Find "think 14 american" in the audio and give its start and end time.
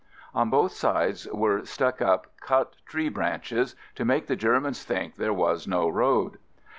4.83-5.31